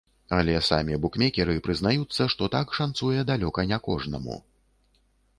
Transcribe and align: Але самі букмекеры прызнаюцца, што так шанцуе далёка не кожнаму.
Але 0.35 0.53
самі 0.67 0.95
букмекеры 1.03 1.53
прызнаюцца, 1.67 2.25
што 2.33 2.47
так 2.55 2.73
шанцуе 2.77 3.19
далёка 3.31 3.67
не 3.73 3.79
кожнаму. 3.89 4.39